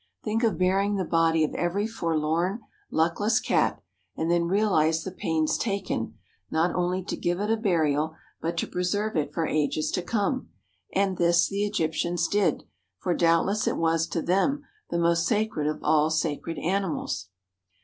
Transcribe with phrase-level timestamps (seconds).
[0.23, 3.83] Think of burying the body of every forlorn, luckless Cat,
[4.17, 6.17] and then realize the pains taken,
[6.49, 10.49] not only to give it a burial, but to preserve it for ages to come;
[10.91, 12.63] and this the Egyptians did,
[12.97, 17.27] for doubtless it was to them the most sacred of all sacred animals.